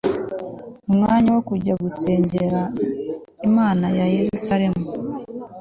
mu 0.87 0.93
mwanya 1.01 1.29
wo 1.35 1.41
kujya 1.49 1.73
gusengera 1.83 2.61
Imana 3.47 3.85
i 4.07 4.13
Yerusalemu 4.15 4.83